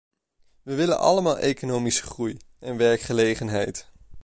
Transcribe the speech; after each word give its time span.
We 0.61 0.75
willen 0.75 0.99
allemaal 0.99 1.37
economische 1.39 2.03
groei 2.03 2.37
en 2.59 2.77
werkgelegenheid. 2.77 3.91